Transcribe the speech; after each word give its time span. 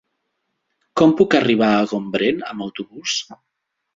Com 1.01 1.11
puc 1.19 1.35
arribar 1.41 1.69
a 1.75 1.85
Gombrèn 1.93 2.43
amb 2.53 2.65
autobús? 2.69 3.19